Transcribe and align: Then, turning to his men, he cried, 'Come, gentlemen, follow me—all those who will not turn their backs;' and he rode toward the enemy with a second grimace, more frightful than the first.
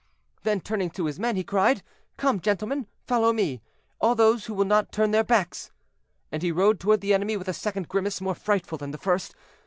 Then, 0.41 0.61
turning 0.61 0.89
to 0.97 1.05
his 1.05 1.19
men, 1.19 1.35
he 1.35 1.43
cried, 1.43 1.83
'Come, 2.17 2.39
gentlemen, 2.39 2.87
follow 3.05 3.31
me—all 3.31 4.15
those 4.15 4.47
who 4.47 4.55
will 4.55 4.65
not 4.65 4.91
turn 4.91 5.11
their 5.11 5.23
backs;' 5.23 5.71
and 6.31 6.41
he 6.41 6.51
rode 6.51 6.79
toward 6.79 7.01
the 7.01 7.13
enemy 7.13 7.37
with 7.37 7.47
a 7.47 7.53
second 7.53 7.87
grimace, 7.87 8.19
more 8.19 8.33
frightful 8.33 8.79
than 8.79 8.89
the 8.89 8.97
first. 8.97 9.35